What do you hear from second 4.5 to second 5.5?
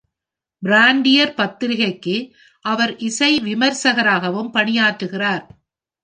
பணியாற்றுகிறார்.